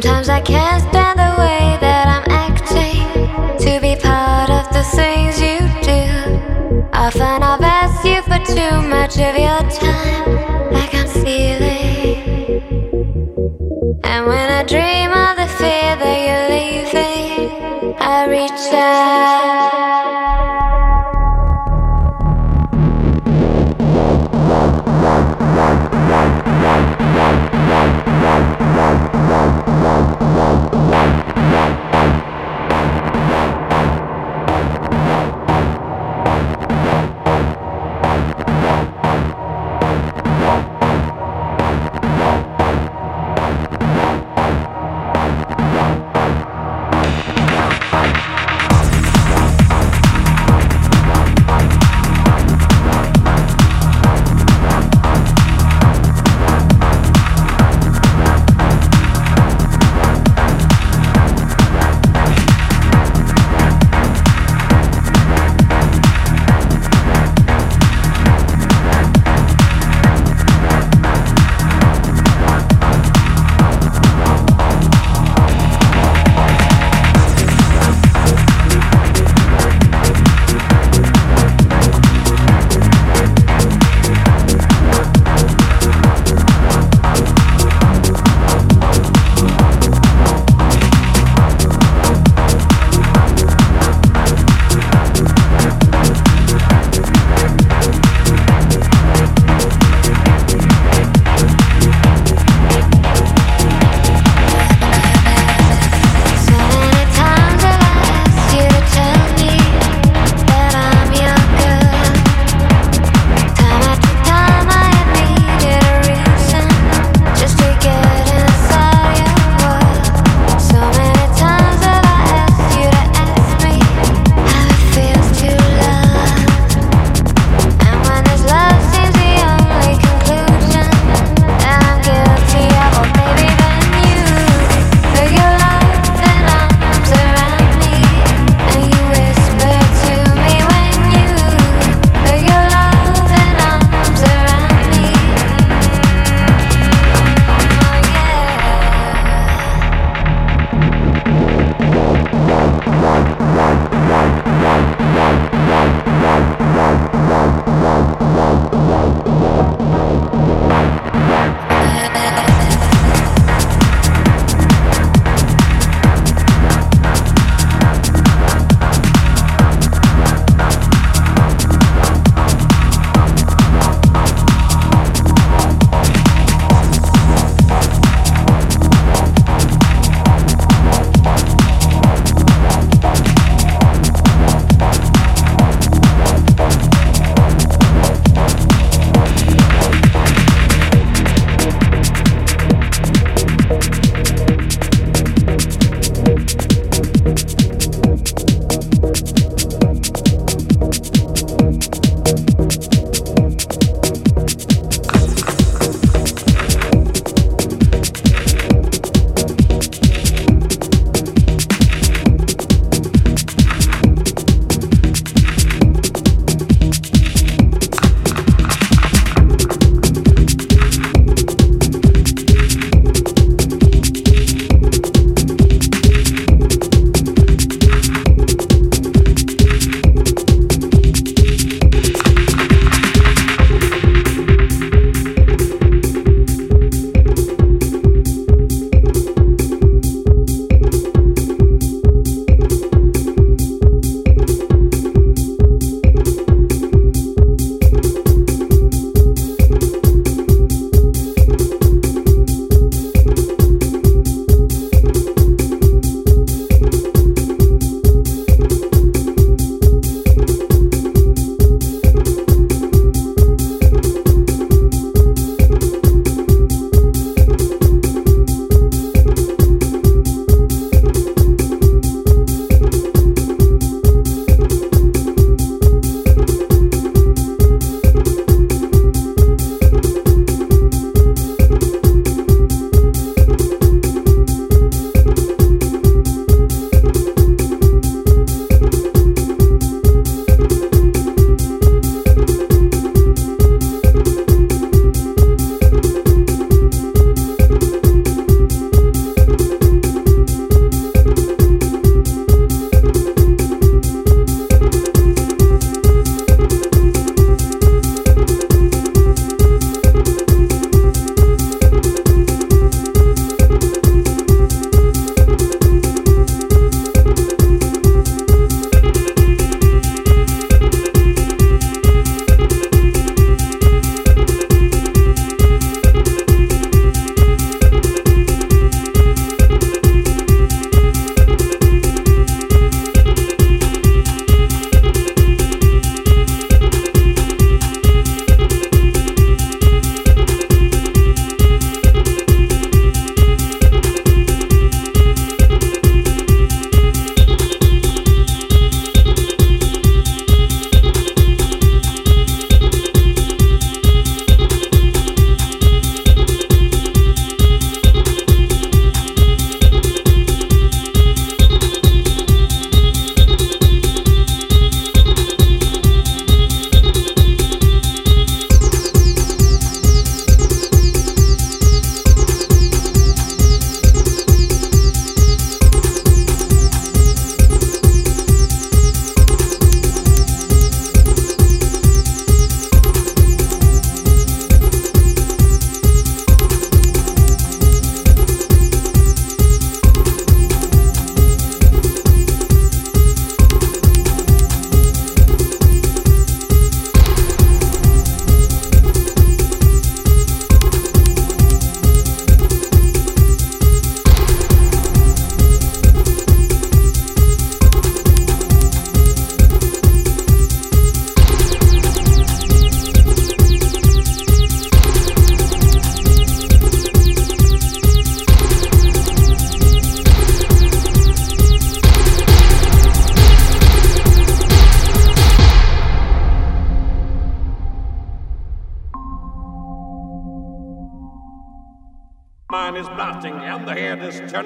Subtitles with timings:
[0.00, 3.02] Sometimes I can't stand the way that I'm acting
[3.58, 6.86] to be part of the things you do.
[6.92, 12.60] Often I've asked you for too much of your time, like I'm feeling.
[14.04, 14.97] And when I dream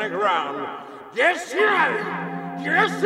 [0.03, 0.87] turning around.
[1.15, 1.59] Yes, sir!
[2.61, 3.01] Yes,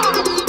[0.00, 0.39] Woo!